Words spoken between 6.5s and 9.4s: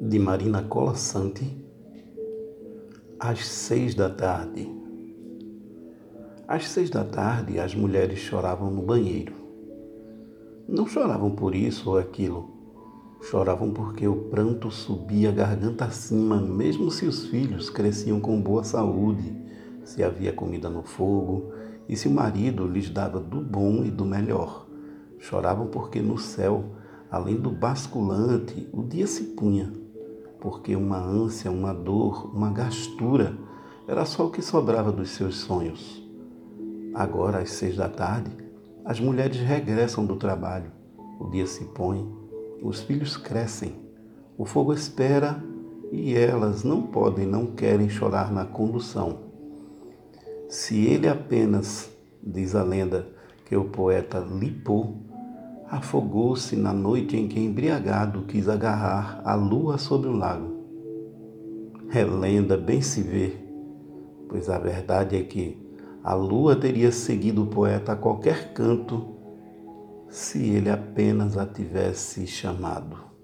seis da tarde, as mulheres choravam no banheiro.